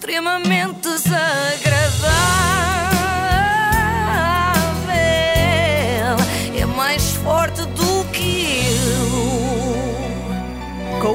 extremamente 0.00 0.88
desagradável. 0.88 2.59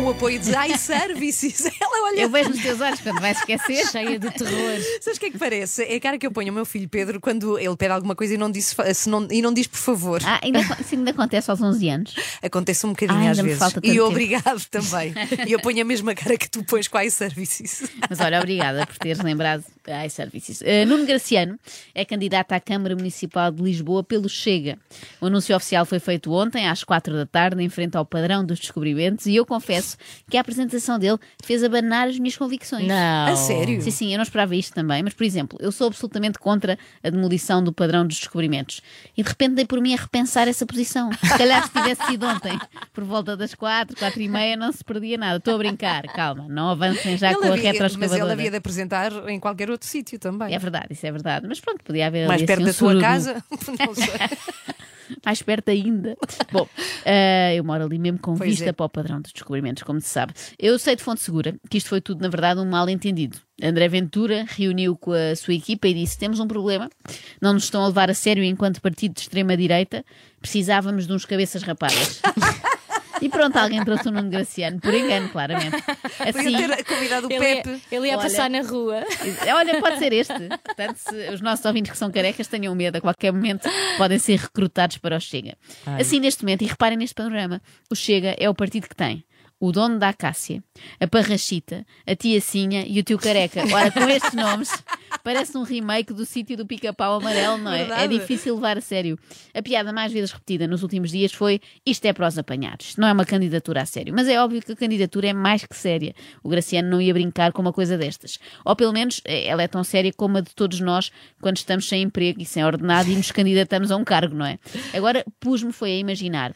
O 0.06 0.12
apoio 0.12 0.40
de 0.40 0.52
iServices. 0.72 1.66
Ela 1.82 2.04
olha. 2.04 2.22
Eu 2.22 2.30
vejo 2.30 2.50
nos 2.50 2.62
teus 2.62 2.80
olhos 2.80 3.02
quando 3.02 3.20
vais 3.20 3.40
esquecer. 3.40 3.88
Cheia 3.88 4.20
de 4.20 4.30
terror. 4.30 4.80
Sabes 5.02 5.18
o 5.18 5.20
que 5.20 5.26
é 5.26 5.32
que 5.32 5.38
parece? 5.40 5.84
É 5.84 5.96
a 5.96 6.00
cara 6.00 6.18
que 6.20 6.28
eu 6.28 6.32
ponho 6.32 6.50
ao 6.50 6.54
meu 6.54 6.66
filho 6.66 6.88
Pedro 6.88 7.20
quando 7.20 7.58
ele 7.58 7.76
pede 7.76 7.92
alguma 7.92 8.16
coisa 8.16 8.36
e 8.36 8.38
não 8.38 8.52
diz, 8.52 8.76
se 8.94 9.10
não, 9.10 9.28
e 9.32 9.42
não 9.42 9.52
diz 9.52 9.66
por 9.66 9.80
favor. 9.80 10.22
Ah, 10.24 10.40
ainda, 10.44 10.60
isso 10.80 10.94
ainda 10.94 11.10
acontece 11.10 11.50
aos 11.50 11.60
11 11.60 11.90
anos. 11.90 12.16
Acontece 12.44 12.86
um 12.86 12.90
bocadinho 12.90 13.20
Ai, 13.20 13.30
às 13.30 13.40
vezes. 13.40 13.72
E 13.78 13.82
tempo. 13.82 14.04
obrigado 14.04 14.64
também. 14.70 15.14
e 15.48 15.52
eu 15.52 15.60
ponho 15.60 15.82
a 15.82 15.86
mesma 15.86 16.14
cara 16.14 16.38
que 16.38 16.50
tu 16.50 16.64
pões 16.64 16.88
com 16.88 17.00
a 17.00 17.06
iServices. 17.06 17.90
Mas 18.08 18.20
olha, 18.20 18.38
obrigada 18.38 18.86
por 18.86 19.00
teres 19.00 19.20
lembrado 19.24 19.64
iServices. 20.06 20.62
Uh, 20.62 20.86
Nuno 20.88 21.06
Graciano 21.06 21.60
é 21.94 22.04
candidato 22.06 22.52
à 22.54 22.60
Câmara 22.60 22.96
Municipal 22.96 23.52
de 23.52 23.62
Lisboa 23.62 24.04
pelo 24.04 24.28
Chega. 24.30 24.78
O 25.22 25.28
anúncio 25.28 25.56
oficial 25.56 25.86
foi 25.86 26.00
feito 26.00 26.32
ontem, 26.34 26.68
às 26.68 26.84
quatro 26.84 27.14
da 27.16 27.26
tarde, 27.26 27.62
em 27.64 27.70
frente 27.70 27.96
ao 27.98 28.06
padrão 28.06 28.44
dos 28.46 28.60
descobrimentos, 28.60 29.26
e 29.26 29.36
eu 29.36 29.46
confesso 29.46 29.98
que 30.30 30.38
a 30.38 30.42
apresentação 30.42 30.98
dele 31.00 31.18
fez 31.44 31.64
abanar 31.64 32.08
as 32.08 32.18
minhas 32.20 32.38
convicções. 32.38 32.88
Não. 32.88 33.28
A 33.28 33.36
sério? 33.36 33.82
Sim, 33.82 33.92
sim, 33.92 34.12
eu 34.12 34.18
não 34.18 34.24
esperava 34.24 34.56
isto 34.56 34.74
também, 34.74 35.04
mas 35.04 35.14
por 35.14 35.24
exemplo, 35.24 35.58
eu 35.62 35.72
sou 35.72 35.88
absolutamente 35.88 36.40
contra 36.40 36.78
a 37.04 37.10
demolição 37.10 37.64
do 37.64 37.72
padrão 37.74 38.06
dos 38.08 38.18
descobrimentos 38.18 38.82
e 39.18 39.22
de 39.24 39.30
repente 39.30 39.56
dei 39.56 39.66
por 39.66 39.82
mim 39.82 39.94
a 39.94 39.98
repensar 39.98 40.48
essa 40.48 40.66
posição. 40.66 41.12
Se 41.14 41.38
calhar 41.38 41.64
se 41.64 41.70
tivesse 41.72 42.06
sido 42.06 42.26
ontem, 42.26 42.58
por 42.94 43.04
volta 43.04 43.36
das 43.36 43.54
quatro, 43.54 43.96
quatro 43.98 44.22
e 44.22 44.28
meia, 44.28 44.56
não 44.56 44.72
se 44.72 44.84
perdia 44.84 45.18
nada. 45.18 45.38
Estou 45.38 45.56
a 45.56 45.58
brincar, 45.58 46.04
calma, 46.14 46.46
não 46.48 46.70
avancem 46.70 47.18
já 47.18 47.32
Ele 47.32 47.38
com 47.40 47.44
a 47.46 47.48
havia- 47.50 47.64
mas 47.64 47.72
retroescavadora. 47.74 48.24
ele 48.24 48.32
havia 48.34 48.52
de 48.52 48.58
apresentar 48.58 49.12
em 49.30 49.40
qualquer 49.40 49.70
outro 49.70 49.75
sítio 49.84 50.18
também. 50.20 50.54
É 50.54 50.60
verdade, 50.60 50.88
isso 50.92 51.06
é 51.06 51.12
verdade. 51.12 51.48
Mas 51.48 51.60
pronto, 51.60 51.84
podia 51.84 52.08
haver 52.08 52.28
Mais 52.28 52.42
ali, 52.42 52.48
perto 52.48 52.64
assim, 52.64 52.66
da 52.66 52.72
um 52.72 52.78
tua 52.78 52.88
sururu. 52.90 53.02
casa? 53.02 53.44
Não 53.86 53.96
sei. 53.96 54.38
Mais 55.24 55.42
perto 55.42 55.70
ainda. 55.70 56.18
Bom, 56.52 56.68
eh, 57.04 57.56
eu 57.56 57.64
moro 57.64 57.84
ali 57.84 58.00
mesmo 58.00 58.20
com 58.20 58.36
Pois 58.36 58.50
vista 58.50 58.70
é. 58.70 58.72
para 58.72 58.86
o 58.86 58.90
padrão 58.90 59.22
dos 59.22 59.32
descobrimentos, 59.32 59.84
como 59.84 60.02
se 60.02 60.10
sabe. 60.10 60.34
Eu 60.58 60.80
sei 60.80 60.96
de 60.96 61.04
fonte 61.04 61.22
segura 61.22 61.56
que 61.70 61.78
isto 61.78 61.90
foi 61.90 62.02
tudo, 62.02 62.22
na 62.22 62.28
verdade, 62.28 62.60
um 62.60 62.66
mal-entendido. 62.66 63.38
André 63.62 63.88
Ventura 63.88 64.46
reuniu 64.48 64.96
com 64.98 65.12
a 65.12 65.36
sua 65.36 65.54
equipa 65.54 65.88
e 65.88 65.94
disse: 65.94 66.18
Temos 66.18 66.40
um 66.40 66.48
problema, 66.48 66.90
não 67.42 67.54
nos 67.54 67.66
estão 67.66 67.84
a 67.84 67.88
levar 67.88 68.10
a 68.10 68.14
sério 68.14 68.44
enquanto 68.44 68.82
partido 68.82 69.14
de 69.14 69.22
extrema-direita, 69.22 70.04
precisávamos 70.42 71.06
de 71.08 71.14
uns 71.14 71.26
cabeças 71.26 71.62
rapadas. 71.64 72.22
E 73.22 73.30
pronto, 73.30 73.56
alguém 73.58 73.84
trouxe 73.84 74.08
o 74.08 74.12
Nuno 74.12 74.30
Graciano, 74.30 74.80
por 74.80 74.94
engano, 74.94 75.30
claramente. 75.30 75.76
Assim, 76.20 76.52
Podia 76.52 76.76
ter 76.76 76.84
convidado 76.84 77.28
o 77.28 77.32
Ele 77.32 77.40
Pepe. 77.40 77.70
ia, 77.70 77.82
ele 77.92 78.08
ia 78.08 78.14
Olha. 78.18 78.22
passar 78.24 78.50
na 78.50 78.62
rua. 78.62 79.04
Olha, 79.56 79.80
pode 79.80 80.00
ser 80.00 80.14
este. 80.14 80.34
Portanto, 80.64 80.98
se 80.98 81.30
os 81.34 81.42
nossos 81.42 81.66
ouvintes 81.66 81.92
que 81.92 81.98
são 81.98 82.12
carecas 82.12 82.48
tenham 82.48 82.74
medo, 82.76 82.98
a 82.98 83.02
qualquer 83.02 83.32
momento 83.32 83.70
podem 83.98 84.20
ser 84.20 84.40
recrutados 84.40 84.98
para 84.98 85.16
o 85.18 85.20
Chega. 85.20 85.58
Assim, 86.00 86.20
neste 86.20 86.44
momento, 86.44 86.64
e 86.64 86.68
reparem 86.68 86.98
neste 86.98 87.16
panorama, 87.16 87.62
o 87.90 87.96
Chega 87.96 88.36
é 88.38 88.50
o 88.50 88.56
partido 88.56 88.88
que 88.88 88.96
tem 88.96 89.24
o 89.58 89.72
dono 89.72 89.98
da 89.98 90.10
Acácia, 90.10 90.62
a 91.00 91.08
Parrachita, 91.08 91.86
a 92.06 92.14
Tiacinha 92.16 92.84
e 92.86 93.00
o 93.00 93.04
Tio 93.04 93.18
Careca. 93.18 93.62
Ora, 93.74 93.90
com 93.90 94.02
estes 94.10 94.34
nomes, 94.34 94.70
parece 95.24 95.58
um 95.58 95.64
remake 95.64 96.14
do 96.14 96.26
sítio 96.26 96.58
do 96.58 96.66
pica-pau 96.66 97.20
amarelo, 97.20 97.58
não 97.58 97.72
é? 97.72 97.82
É 97.82 97.86
Verdade. 97.86 98.20
difícil 98.20 98.56
levar 98.56 98.78
a 98.78 98.82
sério. 98.82 99.18
A 99.54 99.62
piada 99.62 99.92
mais 99.92 100.12
vezes 100.12 100.32
repetida 100.32 100.68
nos 100.68 100.84
últimos 100.84 101.12
dias 101.12 101.34
foi 101.34 101.60
isto 101.86 102.06
é 102.06 102.14
para 102.14 102.28
os 102.28 102.38
apanhados. 102.38 102.88
Isto 102.88 103.02
não 103.02 103.08
é 103.08 103.14
uma 103.14 103.26
candidatura 103.26 103.82
a 103.82 103.86
sério. 103.86 104.14
Mas 104.14 104.28
é 104.28 104.42
óbvio 104.42 104.62
que 104.62 104.72
a 104.72 104.76
candidatura 104.76 105.28
é 105.28 105.34
mais 105.34 105.66
que 105.66 105.76
séria. 105.76 106.14
O 106.44 106.50
Graciano 106.50 106.90
não 106.90 107.02
ia 107.02 107.14
brincar 107.14 107.52
com 107.52 107.62
uma 107.62 107.74
coisa 107.74 107.98
destas. 107.98 108.40
Ou 108.64 108.76
pelo 108.76 108.94
menos 108.94 109.22
eh, 109.26 109.48
ela 109.48 109.64
é 109.64 109.68
tão 109.68 109.84
séria 109.84 110.12
como 110.14 110.38
a 110.38 110.42
de 110.42 110.54
todos 110.54 110.80
nós 110.80 111.12
quando 111.42 111.58
estamos 111.58 111.88
sem 111.88 112.02
emprego 112.02 112.42
e 112.42 112.46
sem 112.46 112.64
ordenado 112.64 113.10
e 113.10 113.16
nos 113.16 113.32
candidatamos 113.32 113.92
a 113.92 113.98
um 113.98 114.04
cargo, 114.04 114.36
não 114.36 114.46
é? 114.46 114.58
Agora, 114.94 115.26
pus-me 115.40 115.72
foi 115.72 115.92
a 115.92 115.98
imaginar 115.98 116.56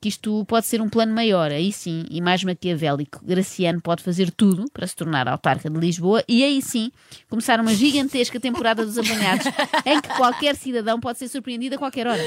que 0.00 0.08
isto 0.08 0.44
pode 0.44 0.66
ser 0.66 0.80
um 0.80 0.88
plano 0.88 1.12
maior, 1.12 1.50
aí 1.50 1.72
sim, 1.72 2.04
e 2.10 2.20
mais 2.20 2.44
maquiavélico. 2.44 3.20
Graciano 3.24 3.80
pode 3.80 4.02
fazer 4.02 4.30
tudo 4.30 4.64
para 4.72 4.86
se 4.86 4.94
tornar 4.94 5.26
autarca 5.26 5.68
de 5.68 5.78
Lisboa 5.78 6.22
e 6.28 6.44
aí 6.44 6.62
sim 6.62 6.92
começar 7.28 7.58
uma 7.60 7.74
gigantesca 7.74 8.38
temporada 8.38 8.84
dos 8.86 8.96
apanhados 8.96 9.46
em 9.84 10.00
que 10.00 10.08
qualquer 10.16 10.54
cidadão 10.54 11.00
pode 11.00 11.18
ser 11.18 11.28
surpreendido 11.28 11.74
a 11.74 11.78
qualquer 11.78 12.06
hora, 12.06 12.22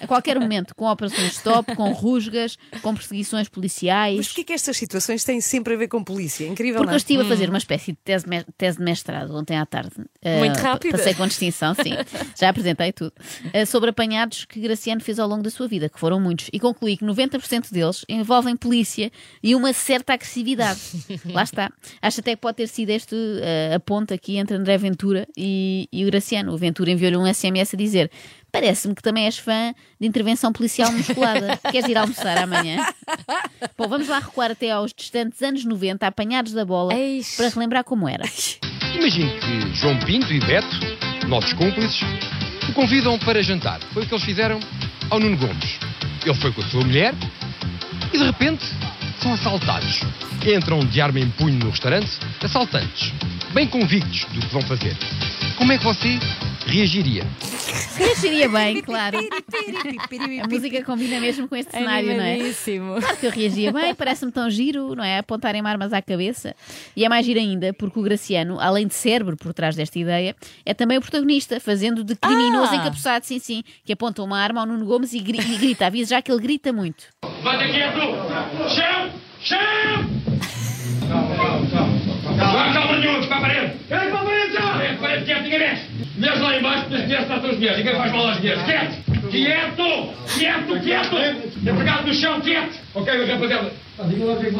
a 0.00 0.06
qualquer 0.06 0.38
momento, 0.40 0.74
com 0.74 0.86
operações 0.86 1.32
stop, 1.32 1.74
com 1.76 1.92
rusgas, 1.92 2.56
com 2.80 2.94
perseguições 2.94 3.46
Mas 3.46 3.48
policiais. 3.48 4.26
porquê 4.28 4.44
que 4.44 4.52
estas 4.52 4.76
situações 4.76 5.22
têm 5.24 5.40
sempre 5.40 5.74
a 5.74 5.76
ver 5.76 5.88
com 5.88 6.02
polícia? 6.02 6.46
Incrível, 6.46 6.78
Porque 6.80 6.86
não 6.86 6.92
eu 6.92 6.96
é? 6.96 6.98
estive 6.98 7.22
a 7.22 7.26
fazer 7.26 7.48
uma 7.48 7.58
espécie 7.58 7.92
de 7.92 7.98
tese, 8.02 8.24
tese 8.56 8.78
de 8.78 8.84
mestrado 8.84 9.34
ontem 9.36 9.56
à 9.58 9.66
tarde. 9.66 9.92
Eh, 10.22 10.38
Muito 10.38 10.56
rápida. 10.58 10.96
Passei 10.96 11.14
com 11.14 11.26
distinção, 11.26 11.74
sim. 11.74 11.92
Já 12.38 12.48
apresentei 12.48 12.92
tudo. 12.92 13.12
Eh, 13.52 13.66
sobre 13.66 13.90
apanhados 13.90 14.44
que 14.46 14.60
Graciano 14.60 15.00
fez 15.00 15.18
ao 15.18 15.28
longo 15.28 15.42
da 15.42 15.50
sua 15.50 15.68
vida, 15.68 15.88
que 15.88 15.98
foram 16.00 16.18
muitos. 16.20 16.48
E 16.52 16.58
concluí 16.58 16.85
que 16.94 17.04
90% 17.04 17.72
deles 17.72 18.04
envolvem 18.06 18.54
polícia 18.54 19.10
e 19.42 19.54
uma 19.54 19.72
certa 19.72 20.12
agressividade. 20.12 20.78
Lá 21.24 21.42
está. 21.42 21.70
Acho 22.02 22.20
até 22.20 22.32
que 22.32 22.42
pode 22.42 22.58
ter 22.58 22.68
sido 22.68 22.90
este 22.90 23.16
eh, 23.40 23.72
a 23.74 23.80
ponta 23.80 24.12
aqui 24.14 24.36
entre 24.36 24.56
André 24.56 24.76
Ventura 24.76 25.26
e, 25.34 25.88
e 25.90 26.04
o 26.04 26.06
Graciano. 26.06 26.52
O 26.52 26.58
Ventura 26.58 26.90
enviou-lhe 26.90 27.16
um 27.16 27.32
SMS 27.32 27.72
a 27.72 27.76
dizer. 27.78 28.10
Parece-me 28.52 28.94
que 28.94 29.02
também 29.02 29.24
és 29.26 29.38
fã 29.38 29.74
de 30.00 30.06
intervenção 30.06 30.52
policial 30.52 30.92
musculada. 30.92 31.58
Queres 31.70 31.88
ir 31.88 31.98
almoçar 31.98 32.38
amanhã? 32.38 32.86
Bom, 33.76 33.88
vamos 33.88 34.08
lá 34.08 34.18
recuar 34.18 34.50
até 34.50 34.70
aos 34.70 34.92
distantes 34.94 35.42
anos 35.42 35.64
90, 35.64 36.06
apanhados 36.06 36.52
da 36.52 36.64
bola, 36.64 36.94
Eish. 36.94 37.36
para 37.36 37.48
relembrar 37.48 37.84
como 37.84 38.08
era. 38.08 38.24
Imagine 38.94 39.30
que 39.40 39.74
João 39.74 39.98
Pinto 40.00 40.32
e 40.32 40.40
Beto, 40.40 41.28
novos 41.28 41.52
cúmplices, 41.52 42.00
o 42.68 42.72
convidam 42.72 43.18
para 43.18 43.42
jantar. 43.42 43.80
Foi 43.92 44.04
o 44.04 44.08
que 44.08 44.14
eles 44.14 44.24
fizeram 44.24 44.58
ao 45.10 45.20
Nuno 45.20 45.36
Gomes. 45.36 45.85
Ele 46.26 46.34
foi 46.34 46.50
com 46.50 46.60
a 46.60 46.64
sua 46.64 46.84
mulher 46.84 47.14
e 48.12 48.18
de 48.18 48.24
repente 48.24 48.64
são 49.22 49.32
assaltados. 49.32 50.00
Entram 50.44 50.80
de 50.80 51.00
arma 51.00 51.20
em 51.20 51.30
punho 51.30 51.56
no 51.56 51.70
restaurante, 51.70 52.18
assaltantes, 52.42 53.12
bem 53.54 53.68
convictos 53.68 54.24
do 54.32 54.40
que 54.40 54.52
vão 54.52 54.62
fazer. 54.62 54.96
Como 55.58 55.72
é 55.72 55.78
que 55.78 55.84
você 55.84 56.18
reagiria? 56.66 57.24
Reagiria 57.96 58.48
bem, 58.48 58.82
claro. 58.82 59.18
A 60.42 60.48
música 60.48 60.84
combina 60.84 61.18
mesmo 61.18 61.48
com 61.48 61.56
este 61.56 61.70
cenário, 61.72 62.14
não 62.16 62.22
é? 62.22 62.36
Claro 63.00 63.16
que 63.18 63.26
eu 63.26 63.30
reagia 63.30 63.72
bem, 63.72 63.94
parece-me 63.94 64.30
tão 64.30 64.50
giro, 64.50 64.94
não 64.94 65.02
é? 65.02 65.18
Apontarem 65.18 65.62
armas 65.64 65.92
à 65.94 66.02
cabeça. 66.02 66.54
E 66.94 67.04
é 67.04 67.08
mais 67.08 67.24
giro 67.24 67.40
ainda, 67.40 67.72
porque 67.72 67.98
o 67.98 68.02
Graciano, 68.02 68.60
além 68.60 68.86
de 68.86 68.94
cérebro 68.94 69.36
por 69.36 69.54
trás 69.54 69.74
desta 69.74 69.98
ideia, 69.98 70.36
é 70.64 70.74
também 70.74 70.98
o 70.98 71.00
protagonista, 71.00 71.58
fazendo 71.58 72.04
de 72.04 72.14
criminoso 72.16 72.72
Ah! 72.72 72.76
encapuçado, 72.76 73.24
sim, 73.24 73.38
sim, 73.38 73.62
que 73.84 73.92
aponta 73.92 74.22
uma 74.22 74.38
arma 74.38 74.60
ao 74.60 74.66
Nuno 74.66 74.84
Gomes 74.84 75.14
e, 75.14 75.20
gri- 75.20 75.38
e 75.40 75.56
grita. 75.56 75.86
Avisa 75.86 76.10
já 76.16 76.22
que 76.22 76.30
ele 76.30 76.40
grita 76.42 76.72
muito. 76.72 77.04
Bata 77.42 77.64
quieto! 77.66 78.00
Chão! 78.68 79.10
Chão! 79.40 79.58
Não 81.08 82.72
calma 82.72 82.98
nenhuma, 82.98 83.26
para 83.26 83.36
a 83.36 83.40
parede! 83.40 83.72
Quem 83.88 83.96
para 83.98 84.20
a 84.20 84.24
parede 84.24 84.25
já? 84.25 84.25
É, 84.25 84.25
parede 84.25 84.25
quieto, 85.26 85.42
ninguém 85.42 85.58
mexe! 85.58 85.82
Mulheres 86.16 86.40
lá 86.40 86.56
embaixo, 86.56 86.86
tratam 87.26 87.50
as 87.50 87.56
mulheres, 87.56 87.78
ninguém 87.78 87.94
faz 87.96 88.12
mal 88.12 88.28
às 88.28 88.38
mulheres. 88.38 88.62
Quieto! 88.62 89.30
Quieto! 89.30 90.14
Quieto, 90.38 90.80
quieto! 90.80 91.16
Empregado 91.68 92.06
no 92.06 92.14
chão, 92.14 92.40
quieto! 92.40 92.78
Ok, 92.94 93.26
rapaziada. 93.26 93.72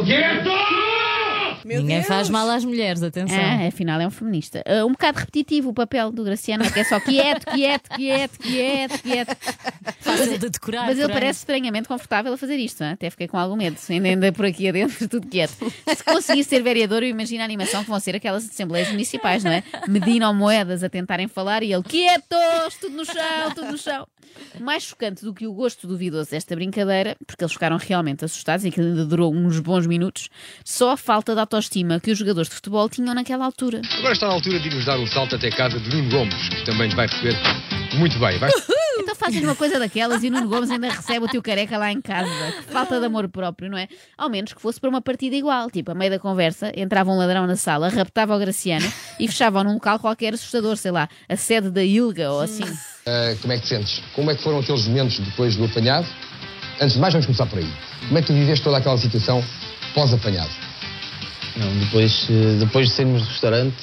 Quieto! 0.05 0.51
Meu 1.67 1.81
Ninguém 1.81 1.97
Deus. 1.97 2.07
faz 2.07 2.31
mal 2.31 2.49
às 2.49 2.65
mulheres, 2.65 3.03
atenção. 3.03 3.37
Ah, 3.37 3.67
afinal 3.67 4.01
é 4.01 4.07
um 4.07 4.11
feminista. 4.11 4.63
Ah, 4.65 4.87
um 4.87 4.93
bocado 4.93 5.19
repetitivo 5.19 5.71
o 5.71 5.75
papel 5.75 6.13
do 6.13 6.23
Graciano, 6.23 6.71
que 6.71 6.79
é 6.79 6.85
só 6.85 7.01
quieto, 7.01 7.45
quieto, 7.53 7.89
quieto, 7.91 8.39
quieto, 8.39 9.03
quieto. 9.03 9.37
Fácil 9.99 10.39
de 10.39 10.49
decorar. 10.49 10.87
Mas 10.87 10.97
ele 10.97 11.13
parece 11.13 11.41
estranhamente 11.41 11.89
confortável 11.89 12.33
a 12.33 12.37
fazer 12.37 12.57
isto, 12.57 12.85
é? 12.85 12.93
até 12.93 13.11
fiquei 13.11 13.27
com 13.27 13.37
algum 13.37 13.57
medo. 13.57 13.77
Ainda 13.91 14.09
anda 14.09 14.33
por 14.33 14.45
aqui 14.45 14.69
adentro, 14.69 15.09
tudo 15.09 15.27
quieto. 15.27 15.55
Se 15.89 16.05
conseguir 16.05 16.45
ser 16.45 16.63
vereador, 16.63 17.03
eu 17.03 17.09
imagino 17.09 17.43
a 17.43 17.45
animação 17.45 17.83
que 17.83 17.91
vão 17.91 17.99
ser 17.99 18.15
aquelas 18.15 18.49
assembleias 18.49 18.89
municipais, 18.89 19.43
não 19.43 19.51
é? 19.51 19.65
Medina 19.89 20.29
ou 20.29 20.35
moedas 20.35 20.85
a 20.85 20.89
tentarem 20.89 21.27
falar 21.27 21.65
e 21.65 21.73
ele 21.73 21.83
quietos, 21.83 22.77
tudo 22.81 22.97
no 22.97 23.05
chão, 23.05 23.51
tudo 23.57 23.73
no 23.73 23.79
chão. 23.79 24.07
Mais 24.61 24.83
chocante 24.83 25.25
do 25.25 25.35
que 25.35 25.47
o 25.47 25.53
gosto 25.53 25.87
duvidoso 25.87 26.31
desta 26.31 26.55
brincadeira, 26.55 27.17
porque 27.27 27.45
eles 27.45 27.53
ficaram 27.53 27.77
realmente 27.77 28.25
assustados 28.25 28.65
e 28.65 28.71
que 28.71 28.81
ainda 28.81 29.05
durou 29.05 29.35
uns 29.35 29.61
bons 29.61 29.87
minutos, 29.87 30.29
só 30.65 30.93
a 30.93 30.97
falta 30.97 31.35
de 31.35 31.41
autoestima 31.41 32.01
que 32.01 32.11
os 32.11 32.19
jogadores 32.19 32.49
de 32.49 32.55
futebol 32.55 32.89
tinham 32.89 33.15
naquela 33.15 33.45
altura. 33.45 33.81
Agora 33.99 34.13
está 34.13 34.29
na 34.29 34.35
altura 34.35 34.59
de 34.59 34.69
irmos 34.69 34.85
dar 34.85 34.99
um 34.99 35.07
salto 35.07 35.37
até 35.37 35.51
casa 35.51 35.79
de 35.79 35.89
Nuno 35.91 36.11
Gomes, 36.11 36.49
que 36.49 36.65
também 36.65 36.89
vai 36.91 37.07
receber 37.07 37.37
muito 37.99 38.19
bem. 38.19 38.39
Vai... 38.39 38.51
Fazes 39.27 39.43
uma 39.43 39.57
coisa 39.57 39.77
daquelas 39.81 40.23
e 40.23 40.29
o 40.29 40.31
Nuno 40.31 40.49
Gomes 40.49 40.71
ainda 40.71 40.89
recebe 40.89 41.25
o 41.25 41.29
teu 41.29 41.43
careca 41.43 41.77
lá 41.77 41.91
em 41.91 42.01
casa. 42.01 42.31
Que 42.65 42.73
falta 42.73 43.01
de 43.01 43.07
amor 43.07 43.29
próprio, 43.29 43.69
não 43.69 43.77
é? 43.77 43.89
Ao 44.17 44.31
menos 44.31 44.53
que 44.53 44.63
fosse 44.63 44.79
para 44.81 44.89
uma 44.89 45.01
partida 45.03 45.35
igual. 45.35 45.69
Tipo, 45.69 45.91
a 45.91 45.95
meio 45.97 46.13
da 46.13 46.19
conversa, 46.21 46.73
entrava 46.77 47.11
um 47.11 47.17
ladrão 47.19 47.45
na 47.45 47.57
sala, 47.57 47.89
raptava 47.89 48.37
o 48.37 48.39
Graciano 48.39 48.87
e 49.19 49.27
fechava 49.27 49.65
num 49.65 49.75
local 49.75 49.99
qualquer 49.99 50.35
assustador, 50.35 50.77
sei 50.77 50.93
lá, 50.93 51.09
a 51.29 51.35
sede 51.35 51.71
da 51.71 51.83
Ilga 51.83 52.31
ou 52.31 52.41
assim. 52.41 52.63
Ah, 53.05 53.35
como 53.43 53.53
é 53.53 53.57
que 53.57 53.63
te 53.63 53.69
sentes? 53.69 54.01
Como 54.15 54.31
é 54.31 54.37
que 54.37 54.43
foram 54.45 54.61
aqueles 54.61 54.87
momentos 54.87 55.19
depois 55.19 55.57
do 55.57 55.65
apanhado? 55.65 56.07
Antes 56.81 56.95
de 56.95 57.01
mais, 57.01 57.13
vamos 57.13 57.27
começar 57.27 57.47
por 57.47 57.59
aí. 57.59 57.69
Como 58.07 58.19
é 58.19 58.21
que 58.21 58.29
tu 58.29 58.33
viveste 58.33 58.63
toda 58.63 58.77
aquela 58.77 58.97
situação 58.97 59.43
pós-apanhado? 59.93 60.51
Não, 61.57 61.77
depois, 61.81 62.29
eh, 62.31 62.59
depois 62.61 62.87
de 62.89 62.95
sairmos 62.95 63.23
do 63.23 63.29
restaurante, 63.29 63.77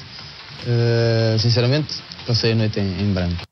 Eh, 0.66 1.36
sinceramente, 1.40 2.02
passei 2.26 2.54
a 2.54 2.56
noite 2.56 2.80
em, 2.80 3.02
em 3.02 3.14
branco. 3.14 3.44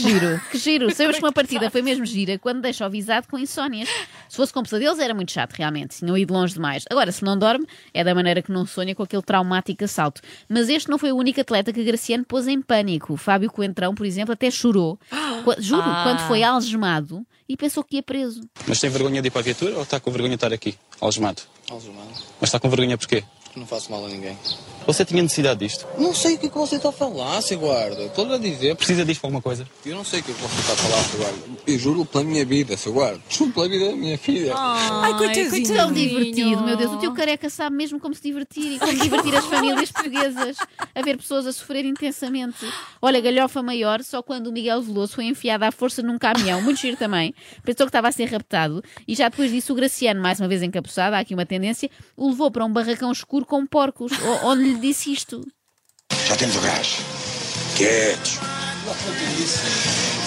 Ah, 0.00 0.02
que 0.02 0.12
giro, 0.12 0.40
que 0.52 0.58
giro. 0.58 0.90
Sabemos 0.90 1.18
que 1.18 1.24
uma 1.24 1.32
partida 1.32 1.70
foi 1.70 1.82
mesmo 1.82 2.04
gira 2.06 2.38
quando 2.38 2.60
deixa 2.60 2.84
o 2.84 2.86
avisado 2.86 3.28
com 3.28 3.38
insónias. 3.38 3.88
Se 4.28 4.36
fosse 4.36 4.52
com 4.52 4.62
pesadelos 4.62 4.98
era 4.98 5.14
muito 5.14 5.32
chato, 5.32 5.52
realmente. 5.52 5.98
Tinham 5.98 6.16
ido 6.16 6.32
longe 6.32 6.54
demais. 6.54 6.84
Agora, 6.90 7.12
se 7.12 7.24
não 7.24 7.38
dorme, 7.38 7.66
é 7.92 8.02
da 8.02 8.14
maneira 8.14 8.42
que 8.42 8.50
não 8.50 8.66
sonha 8.66 8.94
com 8.94 9.02
aquele 9.02 9.22
traumático 9.22 9.84
assalto. 9.84 10.20
Mas 10.48 10.68
este 10.68 10.88
não 10.88 10.98
foi 10.98 11.12
o 11.12 11.16
único 11.16 11.40
atleta 11.40 11.72
que 11.72 11.84
Graciano 11.84 12.24
pôs 12.24 12.46
em 12.46 12.60
pânico. 12.60 13.14
O 13.14 13.16
Fábio 13.16 13.50
Coentrão, 13.50 13.94
por 13.94 14.06
exemplo, 14.06 14.32
até 14.32 14.50
chorou. 14.50 14.98
Juro, 15.58 15.82
quando 15.82 16.20
foi 16.26 16.42
algemado 16.42 17.24
e 17.48 17.56
pensou 17.56 17.82
que 17.82 17.96
ia 17.96 18.02
preso. 18.02 18.42
Mas 18.66 18.80
tem 18.80 18.90
vergonha 18.90 19.20
de 19.20 19.28
ir 19.28 19.30
para 19.30 19.40
a 19.40 19.44
viatura 19.44 19.74
ou 19.76 19.82
está 19.82 19.98
com 19.98 20.10
vergonha 20.10 20.30
de 20.30 20.36
estar 20.36 20.52
aqui, 20.52 20.76
algemado? 21.00 21.42
Algemado. 21.68 22.08
Mas 22.40 22.48
está 22.48 22.60
com 22.60 22.68
vergonha 22.68 22.96
porquê? 22.96 23.24
Não 23.56 23.66
faço 23.66 23.90
mal 23.90 24.04
a 24.06 24.08
ninguém. 24.08 24.38
Você 24.90 25.04
tinha 25.04 25.22
necessidade 25.22 25.60
disto? 25.60 25.86
Não 25.96 26.12
sei 26.12 26.34
o 26.34 26.38
que, 26.38 26.46
é 26.46 26.48
que 26.48 26.58
você 26.58 26.74
está 26.74 26.88
a 26.88 26.92
falar, 26.92 27.40
seu 27.42 27.60
guarda. 27.60 28.02
Estou 28.02 28.32
a 28.32 28.36
dizer. 28.36 28.74
Precisa 28.74 29.04
disto 29.04 29.20
para 29.20 29.28
alguma 29.28 29.40
coisa? 29.40 29.64
Eu 29.86 29.94
não 29.94 30.04
sei 30.04 30.18
o 30.18 30.22
que, 30.24 30.32
é 30.32 30.34
que 30.34 30.40
você 30.40 30.60
está 30.60 30.72
a 30.72 30.76
falar, 30.76 31.04
seu 31.04 31.20
guarda. 31.20 31.38
Eu 31.64 31.78
juro 31.78 32.04
pela 32.04 32.24
minha 32.24 32.44
vida, 32.44 32.76
seu 32.76 32.92
guarda. 32.92 33.20
Juro 33.28 33.52
pela 33.52 33.68
vida 33.68 33.86
da 33.86 33.92
minha 33.92 34.18
filha. 34.18 34.52
Ai, 34.52 35.16
coitadinho. 35.16 35.76
Tão 35.76 35.92
divertido, 35.92 36.64
meu 36.64 36.76
Deus. 36.76 36.92
O 36.92 36.96
teu 36.96 37.14
careca 37.14 37.48
sabe 37.48 37.76
mesmo 37.76 38.00
como 38.00 38.16
se 38.16 38.22
divertir 38.22 38.72
e 38.72 38.78
como 38.80 38.96
divertir 38.96 39.36
as 39.36 39.44
famílias 39.44 39.92
portuguesas 39.92 40.56
a 40.92 41.02
ver 41.02 41.16
pessoas 41.16 41.46
a 41.46 41.52
sofrer 41.52 41.84
intensamente. 41.84 42.66
Olha, 43.00 43.20
galhofa 43.20 43.62
maior, 43.62 44.02
só 44.02 44.22
quando 44.22 44.48
o 44.48 44.52
Miguel 44.52 44.82
Veloso 44.82 45.14
foi 45.14 45.26
enfiado 45.26 45.64
à 45.64 45.70
força 45.70 46.02
num 46.02 46.18
caminhão, 46.18 46.60
muito 46.62 46.80
giro 46.80 46.96
também, 46.96 47.32
pensou 47.62 47.86
que 47.86 47.90
estava 47.90 48.08
a 48.08 48.12
ser 48.12 48.24
raptado 48.24 48.82
e 49.06 49.14
já 49.14 49.28
depois 49.28 49.52
disso 49.52 49.72
o 49.72 49.76
Graciano, 49.76 50.20
mais 50.20 50.40
uma 50.40 50.48
vez 50.48 50.62
encapuçado, 50.62 51.14
há 51.14 51.20
aqui 51.20 51.32
uma 51.32 51.46
tendência, 51.46 51.88
o 52.16 52.28
levou 52.30 52.50
para 52.50 52.64
um 52.64 52.72
barracão 52.72 53.12
escuro 53.12 53.46
com 53.46 53.64
porcos, 53.64 54.12
onde 54.42 54.64
lhe 54.64 54.79
disse 54.80 55.12
isto. 55.12 55.46
Já 56.26 56.36
temos 56.36 56.56
o 56.56 56.60
gás. 56.60 56.96
Quietos. 57.76 58.38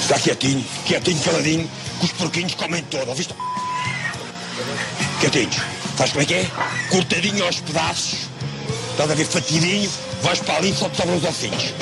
Está 0.02 0.20
quietinho, 0.20 0.66
quietinho, 0.86 1.22
caladinho, 1.22 1.72
que 2.00 2.06
os 2.06 2.12
porquinhos 2.14 2.56
comem 2.56 2.84
todo, 2.84 3.10
ouviste? 3.10 3.34
Quietinhos. 5.20 5.56
Sabes 5.98 6.12
como 6.12 6.24
é 6.24 6.26
que 6.26 6.34
é? 6.36 6.52
Cortadinho 6.90 7.46
aos 7.46 7.60
pedaços. 7.62 8.30
Estás 8.92 9.12
a 9.12 9.16
ver 9.16 9.26
fatidinho, 9.26 9.90
vais 10.22 10.40
para 10.40 10.58
ali 10.58 10.74
só 10.74 10.90
te 10.90 10.98
sobram 10.98 11.18
os 11.18 11.24
ossinhos. 11.24 11.74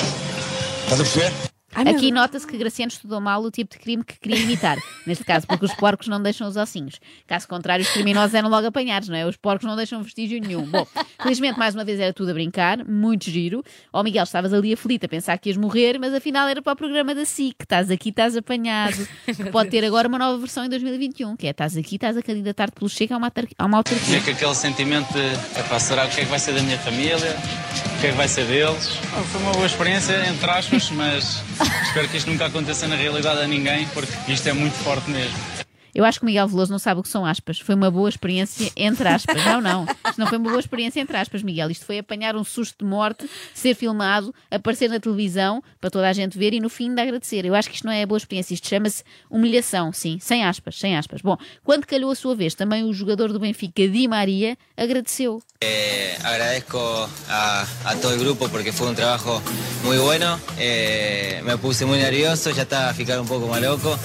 Estás 0.84 1.00
a 1.00 1.04
perceber? 1.04 1.51
Ai, 1.74 1.88
Aqui 1.88 2.10
nota-se 2.10 2.46
que 2.46 2.56
Graciano 2.56 2.90
estudou 2.90 3.20
mal 3.20 3.42
o 3.42 3.50
tipo 3.50 3.72
de 3.72 3.78
crime 3.78 4.04
que 4.04 4.18
queria 4.18 4.38
imitar. 4.38 4.78
Neste 5.06 5.24
caso, 5.24 5.46
porque 5.46 5.64
os 5.64 5.74
porcos 5.74 6.06
não 6.08 6.22
deixam 6.22 6.46
os 6.46 6.56
ossinhos. 6.56 7.00
Caso 7.26 7.48
contrário, 7.48 7.84
os 7.84 7.90
criminosos 7.90 8.34
eram 8.34 8.48
logo 8.48 8.66
apanhados, 8.66 9.08
não 9.08 9.16
é? 9.16 9.26
Os 9.26 9.36
porcos 9.36 9.66
não 9.66 9.74
deixam 9.74 10.02
vestígio 10.02 10.40
nenhum. 10.40 10.64
Bom, 10.66 10.86
felizmente, 11.20 11.58
mais 11.58 11.74
uma 11.74 11.84
vez 11.84 11.98
era 11.98 12.12
tudo 12.12 12.30
a 12.30 12.34
brincar, 12.34 12.84
muito 12.84 13.30
giro. 13.30 13.64
Ó 13.92 14.02
Miguel, 14.02 14.24
estavas 14.24 14.52
ali 14.52 14.72
aflito 14.72 15.06
a 15.06 15.08
pensar 15.08 15.38
que 15.38 15.48
ias 15.48 15.56
morrer, 15.56 15.98
mas 15.98 16.12
afinal 16.12 16.46
era 16.46 16.60
para 16.60 16.74
o 16.74 16.76
programa 16.76 17.14
da 17.14 17.24
SIC. 17.24 17.56
Estás 17.62 17.90
aqui, 17.90 18.10
estás 18.10 18.36
apanhado. 18.36 18.96
Que 19.32 19.50
pode 19.50 19.70
ter 19.70 19.84
agora 19.84 20.08
uma 20.08 20.18
nova 20.18 20.38
versão 20.38 20.64
em 20.64 20.68
2021, 20.68 21.36
que 21.36 21.46
é 21.46 21.50
estás 21.50 21.76
aqui, 21.76 21.94
estás 21.94 22.16
a 22.16 22.22
candidatar-te 22.22 22.74
pelo 22.74 22.88
Chega 22.88 23.14
a 23.14 23.18
uma, 23.18 23.76
autarquia. 23.78 24.18
É 24.18 24.20
que 24.20 24.30
aquele 24.30 24.54
sentimento 24.54 25.10
de, 25.12 25.58
epá, 25.58 25.78
será 25.78 26.04
o 26.04 26.08
que 26.08 26.20
é 26.20 26.24
que 26.24 26.30
vai 26.30 26.38
ser 26.38 26.52
da 26.54 26.62
minha 26.62 26.78
família? 26.78 27.36
O 28.02 28.04
que 28.04 28.08
é 28.08 28.10
que 28.10 28.16
vai 28.16 28.26
ser 28.26 28.46
deles? 28.46 28.98
Oh, 29.16 29.22
foi 29.22 29.40
uma 29.42 29.52
boa 29.52 29.64
experiência, 29.64 30.26
entre 30.26 30.50
aspas, 30.50 30.90
mas 30.90 31.40
espero 31.86 32.08
que 32.08 32.16
isto 32.16 32.28
nunca 32.28 32.46
aconteça 32.46 32.88
na 32.88 32.96
realidade 32.96 33.40
a 33.40 33.46
ninguém, 33.46 33.86
porque 33.94 34.12
isto 34.26 34.48
é 34.48 34.52
muito 34.52 34.74
forte 34.78 35.08
mesmo. 35.08 35.38
Eu 35.94 36.04
acho 36.04 36.18
que 36.18 36.24
o 36.24 36.26
Miguel 36.26 36.48
Veloso 36.48 36.72
não 36.72 36.78
sabe 36.78 37.00
o 37.00 37.02
que 37.02 37.08
são 37.08 37.24
aspas. 37.26 37.58
Foi 37.58 37.74
uma 37.74 37.90
boa 37.90 38.08
experiência 38.08 38.70
entre 38.76 39.06
aspas. 39.08 39.44
Não, 39.44 39.60
não. 39.60 39.84
Isto 39.84 40.18
não 40.18 40.26
foi 40.26 40.38
uma 40.38 40.50
boa 40.50 40.60
experiência 40.60 41.00
entre 41.00 41.16
aspas, 41.16 41.42
Miguel. 41.42 41.70
Isto 41.70 41.84
foi 41.84 41.98
apanhar 41.98 42.34
um 42.36 42.44
susto 42.44 42.84
de 42.84 42.90
morte, 42.90 43.28
ser 43.54 43.74
filmado, 43.74 44.34
aparecer 44.50 44.88
na 44.88 44.98
televisão 44.98 45.62
para 45.80 45.90
toda 45.90 46.08
a 46.08 46.12
gente 46.12 46.38
ver 46.38 46.54
e 46.54 46.60
no 46.60 46.68
fim 46.68 46.88
ainda 46.88 47.02
agradecer. 47.02 47.44
Eu 47.44 47.54
acho 47.54 47.68
que 47.68 47.76
isto 47.76 47.84
não 47.84 47.92
é 47.92 48.06
boa 48.06 48.16
experiência. 48.18 48.54
Isto 48.54 48.68
chama-se 48.68 49.04
humilhação, 49.30 49.92
sim. 49.92 50.18
Sem 50.20 50.44
aspas, 50.44 50.78
sem 50.78 50.96
aspas. 50.96 51.20
Bom, 51.20 51.36
quando 51.62 51.86
calhou 51.86 52.10
a 52.10 52.14
sua 52.14 52.34
vez, 52.34 52.54
também 52.54 52.84
o 52.84 52.92
jogador 52.92 53.32
do 53.32 53.38
Benfica, 53.38 53.86
Di 53.86 54.08
Maria, 54.08 54.56
agradeceu. 54.76 55.42
Eh, 55.60 56.16
agradezco 56.24 56.78
a, 57.28 57.66
a 57.84 57.96
todo 57.96 58.14
el 58.14 58.20
grupo 58.20 58.48
porque 58.48 58.72
fue 58.72 58.88
un 58.88 58.94
trabajo 58.94 59.42
muy 59.84 59.98
bueno. 59.98 60.38
Eh, 60.58 61.40
me 61.44 61.56
puse 61.58 61.84
muy 61.84 61.98
nervioso, 61.98 62.50
ya 62.50 62.62
estaba 62.62 62.88
a 62.90 62.94
ficar 62.94 63.20
un 63.20 63.26
poco 63.26 63.46
más 63.46 63.60
loco. 63.60 63.98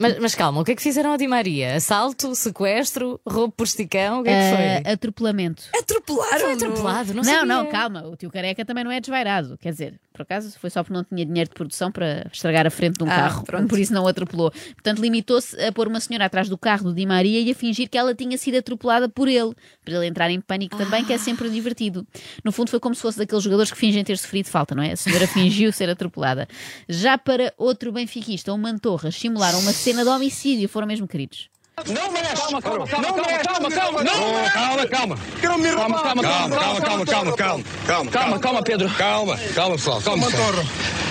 Mas, 0.00 0.18
mas 0.18 0.34
calma, 0.34 0.60
o 0.62 0.64
que 0.64 0.72
é 0.72 0.74
que 0.74 0.82
fizeram 0.82 1.10
ao 1.10 1.18
Di 1.18 1.28
Maria? 1.28 1.76
Assalto, 1.76 2.34
sequestro, 2.34 3.20
roubo 3.28 3.52
por 3.52 3.64
esticão? 3.66 4.20
O 4.20 4.24
que 4.24 4.30
é 4.30 4.50
que 4.50 4.56
foi? 4.56 4.90
Ah, 4.90 4.94
atropelamento. 4.94 5.62
Atropelaram. 5.78 6.40
Foi 6.40 6.52
atropelado, 6.54 7.08
não 7.14 7.22
Não, 7.22 7.24
sabia. 7.24 7.44
não, 7.44 7.66
calma. 7.66 8.06
O 8.08 8.16
tio 8.16 8.30
Careca 8.30 8.64
também 8.64 8.82
não 8.82 8.90
é 8.90 8.98
desvairado. 8.98 9.58
Quer 9.58 9.72
dizer, 9.72 10.00
por 10.20 10.34
acaso 10.34 10.58
foi 10.58 10.68
só 10.68 10.82
porque 10.82 10.92
não 10.92 11.02
tinha 11.02 11.24
dinheiro 11.24 11.48
de 11.48 11.54
produção 11.54 11.90
para 11.90 12.26
estragar 12.30 12.66
a 12.66 12.70
frente 12.70 12.98
de 12.98 13.04
um 13.04 13.06
Ah, 13.06 13.16
carro. 13.16 13.44
pronto. 13.44 13.68
Por 13.68 13.78
isso 13.78 13.92
não 13.92 14.04
o 14.04 14.08
atropelou. 14.08 14.50
Portanto, 14.50 15.00
limitou-se 15.00 15.58
a 15.62 15.72
pôr 15.72 15.88
uma 15.88 15.98
senhora 15.98 16.26
atrás 16.26 16.46
do 16.48 16.58
carro 16.58 16.84
do 16.84 16.94
Di 16.94 17.06
Maria 17.06 17.40
e 17.40 17.50
a 17.50 17.54
fingir 17.54 17.88
que 17.88 17.96
ela 17.96 18.14
tinha 18.14 18.36
sido 18.36 18.58
atropelada 18.58 19.08
por 19.08 19.28
ele. 19.28 19.54
Para 19.82 19.94
ele 19.94 20.06
entrar 20.06 20.30
em 20.30 20.40
pânico 20.40 20.76
também, 20.76 21.04
que 21.04 21.12
é 21.12 21.18
sempre 21.18 21.48
divertido. 21.48 22.06
No 22.44 22.52
fundo, 22.52 22.68
foi 22.70 22.78
como 22.78 22.94
se 22.94 23.00
fosse 23.00 23.16
daqueles 23.18 23.42
jogadores 23.42 23.72
que 23.72 23.78
fingem 23.78 24.04
ter 24.04 24.18
sofrido 24.18 24.46
falta, 24.46 24.74
não 24.74 24.82
é? 24.82 24.92
A 24.92 24.96
senhora 24.96 25.26
fingiu 25.26 25.72
ser 25.72 25.88
atropelada. 25.88 26.46
Já 26.88 27.16
para 27.16 27.54
outro 27.56 27.90
benfiquista, 27.90 28.52
um 28.52 28.58
Mantorras, 28.58 29.14
simularam 29.14 29.58
uma 29.60 29.72
cena 29.72 30.02
de 30.02 30.10
homicídio. 30.10 30.68
Foram 30.68 30.86
mesmo 30.86 31.08
queridos. 31.08 31.48
Não 31.86 32.12
mexe! 32.12 32.34
Calma, 32.36 32.62
calma, 32.62 32.86
calma, 32.86 33.06
calma, 33.06 33.38
calma, 33.42 33.70
calma, 33.70 34.04
não! 34.04 34.50
Calma, 34.50 34.86
calma. 34.86 35.18
Quero 35.40 35.58
me 35.58 35.72
calma, 35.72 36.02
calma, 36.02 36.22
calma, 36.22 36.56
calma, 36.56 36.80
calma, 36.80 36.80
calma, 36.80 37.36
calma, 37.36 37.64
calma, 37.86 38.10
calma, 38.10 38.38
calma, 38.38 38.62
Pedro. 38.62 38.90
Calma, 38.90 39.38
calma, 39.54 39.76
pessoal, 39.76 40.02
calma, 40.02 40.26
pessoal. 40.26 40.52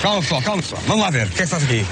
Calma, 0.01 0.21
pessoal, 0.21 0.41
calma, 0.41 0.61
pessoal. 0.61 0.81
Vamos 0.87 1.03
lá 1.03 1.09
ver, 1.09 1.27
o 1.27 1.29
que 1.31 1.41
é 1.41 1.45
que 1.45 1.47
faz 1.49 1.63
aqui? 1.63 1.85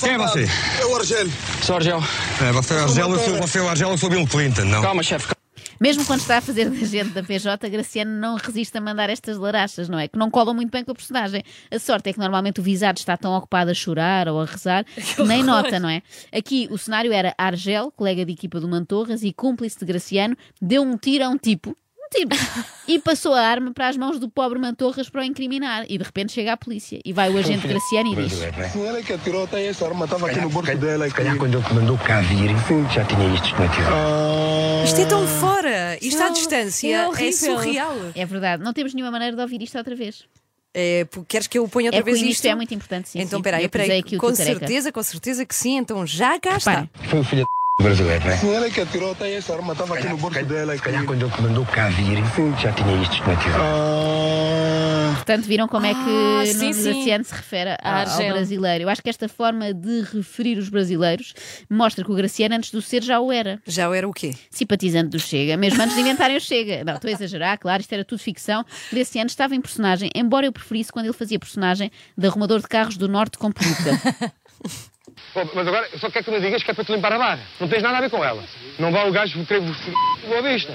Quem 0.00 0.10
é 0.10 0.18
você? 0.18 0.48
É 0.80 0.86
o 0.86 0.96
Argel. 0.96 1.28
Sou 1.62 1.76
Argel. 1.76 2.02
É, 2.42 2.52
você 2.52 2.74
é 2.74 2.76
o 2.76 2.82
Argel, 2.82 3.10
eu 3.10 3.18
sou, 3.18 3.38
você 3.38 3.58
é 3.58 3.86
o 3.86 4.10
Bill 4.10 4.26
Clinton, 4.26 4.64
não? 4.64 4.82
Calma, 4.82 5.02
chefe. 5.02 5.43
Mesmo 5.80 6.04
quando 6.04 6.20
está 6.20 6.38
a 6.38 6.40
fazer 6.40 6.70
de 6.70 6.84
agente 6.84 7.10
da 7.10 7.22
PJ, 7.22 7.68
Graciano 7.68 8.10
não 8.10 8.36
resiste 8.36 8.76
a 8.76 8.80
mandar 8.80 9.10
estas 9.10 9.36
larachas, 9.38 9.88
não 9.88 9.98
é? 9.98 10.08
Que 10.08 10.18
não 10.18 10.30
colam 10.30 10.54
muito 10.54 10.70
bem 10.70 10.84
com 10.84 10.92
a 10.92 10.94
personagem. 10.94 11.42
A 11.70 11.78
sorte 11.78 12.10
é 12.10 12.12
que 12.12 12.18
normalmente 12.18 12.60
o 12.60 12.62
visado 12.62 12.98
está 12.98 13.16
tão 13.16 13.34
ocupado 13.34 13.70
a 13.70 13.74
chorar 13.74 14.28
ou 14.28 14.40
a 14.40 14.44
rezar 14.44 14.84
que 14.94 15.22
nem 15.24 15.42
nota, 15.42 15.78
não 15.78 15.88
é? 15.88 16.02
Aqui 16.32 16.68
o 16.70 16.78
cenário 16.78 17.12
era 17.12 17.34
Argel, 17.36 17.90
colega 17.90 18.24
de 18.24 18.32
equipa 18.32 18.60
do 18.60 18.68
Mantorras 18.68 19.22
e 19.22 19.32
cúmplice 19.32 19.78
de 19.78 19.84
Graciano, 19.84 20.36
deu 20.60 20.82
um 20.82 20.96
tiro 20.96 21.24
a 21.24 21.28
um 21.28 21.36
tipo. 21.36 21.70
Um 21.70 22.08
tiro. 22.10 22.28
E 22.86 22.98
passou 22.98 23.32
a 23.32 23.40
arma 23.40 23.72
para 23.72 23.88
as 23.88 23.96
mãos 23.96 24.20
do 24.20 24.28
pobre 24.28 24.58
Mantorras 24.58 25.08
para 25.08 25.22
o 25.22 25.24
incriminar. 25.24 25.86
E 25.88 25.96
de 25.96 26.04
repente 26.04 26.32
chega 26.32 26.52
a 26.52 26.56
polícia. 26.56 27.00
E 27.02 27.14
vai 27.14 27.30
o 27.30 27.38
agente 27.38 27.66
Graciano 27.66 28.12
e 28.12 28.16
diz: 28.16 28.34
Sim, 28.70 28.86
ela 28.86 29.02
que 29.02 29.14
atirou, 29.14 29.46
tem 29.46 29.68
essa 29.68 29.86
arma, 29.86 30.04
estava 30.04 30.26
aqui 30.26 30.38
no 30.38 30.50
bolso 30.50 30.76
dela. 30.76 31.08
Se 31.08 31.14
calhar 31.14 31.34
quando 31.38 31.56
ele 31.56 31.74
mandou 31.74 31.96
cá 31.96 32.20
vir, 32.20 32.50
já 32.92 33.04
tinha 33.06 33.34
isto 33.34 33.44
desconectado. 33.44 34.43
Isto 34.84 35.00
é 35.00 35.06
tão 35.06 35.26
fora. 35.26 35.98
Isto 36.02 36.22
à 36.22 36.28
distância 36.28 37.10
é 37.18 37.28
é, 37.28 37.32
surreal. 37.32 37.96
É 38.14 38.26
verdade, 38.26 38.62
não 38.62 38.72
temos 38.72 38.92
nenhuma 38.92 39.10
maneira 39.10 39.34
de 39.34 39.40
ouvir 39.40 39.62
isto 39.62 39.78
outra 39.78 39.96
vez. 39.96 40.24
É, 40.74 41.04
porque 41.06 41.26
queres 41.28 41.46
que 41.46 41.58
eu 41.58 41.66
ponha 41.68 41.86
outra 41.86 42.00
É 42.00 42.02
vez 42.02 42.18
início 42.18 42.32
isto? 42.32 42.46
é 42.46 42.54
muito 42.54 42.74
importante, 42.74 43.08
sim. 43.08 43.20
Então, 43.20 43.38
sim. 43.38 43.42
peraí, 43.42 43.64
Eu 44.10 44.18
Com 44.18 44.34
certeza, 44.34 44.92
com 44.92 45.02
certeza 45.02 45.46
que 45.46 45.54
sim. 45.54 45.78
Então 45.78 46.06
já 46.06 46.38
cá 46.38 46.56
está. 46.56 46.88
Foi 47.08 47.20
o 47.20 47.24
filho 47.24 47.46
brasileiro, 47.80 48.24
não 48.24 48.32
é? 48.32 48.36
Sim, 48.36 48.54
ela 48.54 48.68
que 48.70 48.80
atirou, 48.80 49.14
tem 49.14 49.34
essa 49.34 49.54
arma, 49.54 49.72
estava 49.72 49.94
aqui 49.94 50.08
no 50.08 50.16
bolso 50.18 50.44
dela. 50.44 50.76
Se 50.76 50.82
calhar 50.82 51.04
quando 51.04 51.26
ele 51.26 51.42
mandou 51.42 51.64
cá 51.66 51.88
vir, 51.88 52.18
já 52.60 52.72
tinha 52.72 53.02
isto 53.02 53.12
desconectado. 53.12 53.56
Ah, 53.58 54.43
Portanto, 55.14 55.44
viram 55.44 55.66
como 55.68 55.86
é 55.86 55.94
que 55.94 56.00
Ah, 56.00 56.46
sim, 56.46 56.70
Nuno. 56.70 56.82
Graciano 56.82 57.24
se 57.24 57.34
refere 57.34 57.70
a- 57.70 57.78
A 57.82 58.12
ao 58.12 58.28
brasileiro. 58.32 58.84
Eu 58.84 58.88
acho 58.88 59.02
que 59.02 59.08
esta 59.10 59.28
forma 59.28 59.72
de 59.72 60.02
referir 60.02 60.58
os 60.58 60.68
brasileiros 60.68 61.34
mostra 61.70 62.04
que 62.04 62.10
o 62.10 62.14
Graciano, 62.14 62.54
antes 62.56 62.70
do 62.70 62.80
ser, 62.82 63.02
já 63.02 63.20
o 63.20 63.30
era. 63.32 63.60
Já 63.66 63.94
era 63.94 64.08
o 64.08 64.12
quê? 64.12 64.34
Simpatizante 64.50 65.10
do 65.10 65.18
Chega, 65.18 65.56
mesmo 65.56 65.82
antes 65.82 65.94
de 65.94 66.00
inventarem 66.00 66.36
o 66.36 66.40
Chega. 66.40 66.84
Não, 66.84 66.94
estou 66.94 67.08
a 67.08 67.12
exagerar, 67.12 67.58
claro, 67.58 67.80
isto 67.80 67.92
era 67.92 68.04
tudo 68.04 68.18
ficção. 68.18 68.64
Graciano 68.92 69.26
estava 69.28 69.54
em 69.54 69.60
personagem, 69.60 70.10
embora 70.14 70.46
eu 70.46 70.52
preferisse 70.52 70.92
quando 70.92 71.06
ele 71.06 71.14
fazia 71.14 71.38
personagem 71.38 71.90
de 72.16 72.26
arrumador 72.26 72.60
de 72.60 72.68
carros 72.68 72.96
do 72.96 73.08
Norte 73.08 73.38
com 73.38 73.50
peruca. 73.50 74.32
Oh, 75.36 75.44
mas 75.54 75.66
agora, 75.66 75.88
só 75.98 76.10
quero 76.10 76.24
que 76.24 76.30
me 76.30 76.40
digas 76.40 76.62
que 76.62 76.70
é 76.70 76.74
para 76.74 76.84
te 76.84 76.92
limpar 76.92 77.12
a 77.12 77.18
barra. 77.18 77.40
Não 77.60 77.68
tens 77.68 77.82
nada 77.82 77.98
a 77.98 78.00
ver 78.00 78.10
com 78.10 78.24
ela. 78.24 78.42
Não 78.78 78.92
vá 78.92 79.04
o 79.04 79.12
gajo 79.12 79.44
querer 79.46 79.60
vos 79.60 79.76
boa 80.28 80.42
vista. 80.42 80.72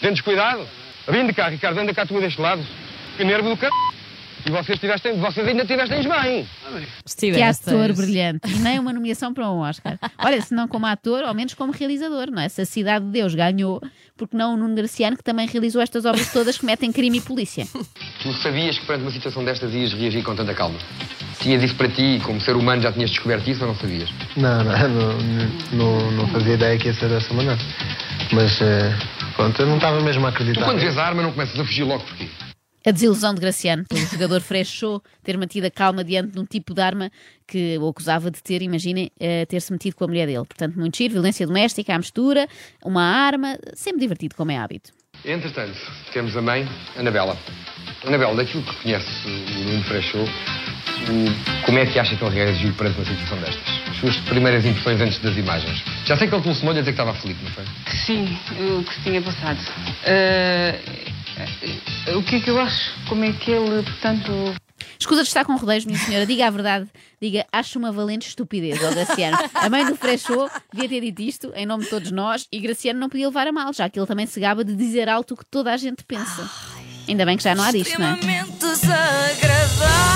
Tem 0.00 0.12
descuidado. 0.12 0.66
Vim 1.08 1.26
de 1.26 1.32
cá, 1.32 1.48
Ricardo, 1.48 1.78
anda 1.80 1.94
cá 1.94 2.04
tu 2.06 2.20
deste 2.20 2.40
lado. 2.40 2.62
Que 3.16 3.24
nervo 3.24 3.54
do 3.54 3.56
c... 3.60 3.68
E 4.46 4.50
vocês, 4.50 4.78
tivestem, 4.78 5.18
vocês 5.18 5.44
ainda 5.44 5.64
tivestem 5.64 6.02
bem. 6.08 6.46
que 7.32 7.42
ator 7.42 7.92
brilhante. 7.94 8.48
E 8.48 8.58
nem 8.60 8.78
uma 8.78 8.92
nomeação 8.92 9.34
para 9.34 9.50
um 9.50 9.58
Oscar. 9.58 9.98
Olha, 10.18 10.40
se 10.40 10.54
não 10.54 10.68
como 10.68 10.86
ator, 10.86 11.24
ao 11.24 11.34
menos 11.34 11.54
como 11.54 11.72
realizador, 11.72 12.30
não 12.30 12.40
é? 12.40 12.48
Se 12.48 12.60
a 12.60 12.64
Cidade 12.66 13.06
de 13.06 13.10
Deus 13.10 13.34
ganhou, 13.34 13.82
porque 14.16 14.36
não 14.36 14.54
o 14.54 14.56
Nuno 14.56 14.76
Graciano, 14.76 15.16
que 15.16 15.24
também 15.24 15.48
realizou 15.48 15.82
estas 15.82 16.04
obras 16.04 16.32
todas 16.32 16.56
que 16.58 16.64
metem 16.64 16.92
crime 16.92 17.18
e 17.18 17.20
polícia. 17.20 17.66
Tu 18.22 18.32
sabias 18.34 18.78
que 18.78 18.86
perante 18.86 19.02
uma 19.02 19.10
situação 19.10 19.44
destas 19.44 19.74
ias 19.74 19.92
reagir 19.92 20.22
com 20.22 20.36
tanta 20.36 20.54
calma? 20.54 20.78
Tinhas 21.40 21.64
isso 21.64 21.74
para 21.74 21.88
ti, 21.88 22.20
como 22.22 22.40
ser 22.40 22.54
humano 22.54 22.80
já 22.80 22.92
tinhas 22.92 23.10
descoberto 23.10 23.48
isso 23.50 23.62
ou 23.62 23.68
não 23.68 23.74
sabias? 23.74 24.08
Não, 24.36 24.62
não, 24.62 24.88
não, 24.88 25.18
não, 25.72 26.10
não 26.12 26.28
fazia 26.28 26.54
ideia 26.54 26.78
que 26.78 26.86
ia 26.86 26.94
ser 26.94 27.08
dessa 27.08 27.34
maneira. 27.34 27.58
Mas, 28.30 28.60
eh, 28.60 28.94
pronto, 29.34 29.60
eu 29.60 29.66
não 29.66 29.74
estava 29.76 30.00
mesmo 30.02 30.24
a 30.24 30.30
Tu 30.30 30.34
acreditar. 30.36 30.64
quando 30.64 30.78
vês 30.78 30.96
a 30.96 31.04
arma 31.04 31.22
não 31.22 31.32
começas 31.32 31.58
a 31.58 31.64
fugir 31.64 31.82
logo 31.82 32.04
porquê? 32.04 32.28
A 32.86 32.92
desilusão 32.92 33.34
de 33.34 33.40
Graciano 33.40 33.84
pelo 33.88 34.00
jogador 34.06 34.40
Freixo 34.40 35.02
ter 35.24 35.36
mantido 35.36 35.66
a 35.66 35.70
calma 35.70 36.04
diante 36.04 36.32
de 36.32 36.38
um 36.38 36.44
tipo 36.44 36.72
de 36.72 36.80
arma 36.80 37.10
que 37.46 37.76
o 37.78 37.88
acusava 37.88 38.30
de 38.30 38.40
ter, 38.42 38.62
imaginem, 38.62 39.10
eh, 39.18 39.44
ter-se 39.46 39.72
metido 39.72 39.96
com 39.96 40.04
a 40.04 40.06
mulher 40.06 40.26
dele. 40.26 40.44
Portanto, 40.46 40.78
muito 40.78 40.96
giro, 40.96 41.14
violência 41.14 41.44
doméstica, 41.46 41.94
à 41.94 41.98
mistura, 41.98 42.46
uma 42.84 43.02
arma, 43.02 43.58
sempre 43.74 44.00
divertido, 44.00 44.36
como 44.36 44.52
é 44.52 44.56
hábito. 44.58 44.92
Entretanto, 45.24 45.76
temos 46.12 46.36
a 46.36 46.42
mãe, 46.42 46.68
Anabela. 46.96 47.36
Anabela, 48.04 48.36
daquilo 48.36 48.62
que 48.62 48.76
conhece 48.82 49.06
o 49.26 49.64
Nuno 49.64 49.82
Freixo, 49.84 50.18
o- 50.18 51.64
como 51.66 51.78
é 51.78 51.86
que 51.86 51.98
acha 51.98 52.14
que 52.14 52.24
ele 52.24 52.34
reagiu 52.34 52.72
perante 52.74 52.98
uma 52.98 53.04
situação 53.06 53.38
destas? 53.40 53.88
As 53.90 53.96
suas 53.96 54.16
primeiras 54.28 54.64
impressões 54.64 55.00
antes 55.00 55.18
das 55.18 55.36
imagens. 55.36 55.82
Já 56.04 56.16
sei 56.16 56.28
que 56.28 56.34
ele 56.34 56.42
telefonou-lhe 56.42 56.78
a 56.78 56.82
dizer 56.82 56.92
que 56.92 57.00
estava 57.00 57.10
aflito, 57.16 57.42
não 57.42 57.50
foi? 57.50 57.64
Sim, 58.06 58.38
o 58.78 58.84
que 58.84 58.94
se 58.94 59.00
tinha 59.02 59.22
passado. 59.22 59.58
Eh, 60.04 60.78
o 62.16 62.22
que 62.22 62.36
é 62.36 62.40
que 62.40 62.50
eu 62.50 62.58
acho? 62.60 62.92
Como 63.08 63.24
é 63.24 63.32
que 63.32 63.50
ele, 63.50 63.82
portanto. 63.82 64.30
Escusa 64.98 65.22
de 65.22 65.28
estar 65.28 65.44
com 65.44 65.56
rodeios, 65.56 65.84
minha 65.84 65.98
senhora, 65.98 66.26
diga 66.26 66.46
a 66.46 66.50
verdade. 66.50 66.88
Diga, 67.20 67.46
acho 67.52 67.78
uma 67.78 67.92
valente 67.92 68.28
estupidez, 68.28 68.82
ó 68.82 68.90
Graciano. 68.90 69.36
A 69.54 69.68
mãe 69.68 69.84
do 69.84 69.96
Freixo 69.96 70.48
devia 70.72 70.88
ter 70.88 71.00
dito 71.00 71.22
isto 71.22 71.52
em 71.54 71.66
nome 71.66 71.84
de 71.84 71.90
todos 71.90 72.10
nós 72.10 72.46
e 72.50 72.60
Graciano 72.60 72.98
não 72.98 73.08
podia 73.08 73.26
levar 73.26 73.46
a 73.46 73.52
mal, 73.52 73.72
já 73.72 73.88
que 73.88 73.98
ele 73.98 74.06
também 74.06 74.26
se 74.26 74.40
gaba 74.40 74.64
de 74.64 74.74
dizer 74.74 75.08
alto 75.08 75.34
o 75.34 75.36
que 75.36 75.44
toda 75.44 75.72
a 75.72 75.76
gente 75.76 76.04
pensa. 76.04 76.48
Ainda 77.08 77.24
bem 77.24 77.36
que 77.36 77.42
já 77.44 77.54
não 77.54 77.64
há 77.64 77.72
disto, 77.72 77.98
não 77.98 78.06
é? 78.06 78.14
Extremamente 78.14 78.58
desagradável. 78.58 80.15